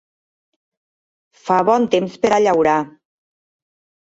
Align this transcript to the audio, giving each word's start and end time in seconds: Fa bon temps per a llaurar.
Fa 1.49 1.57
bon 1.67 1.85
temps 1.97 2.17
per 2.25 2.33
a 2.39 2.41
llaurar. 2.47 2.79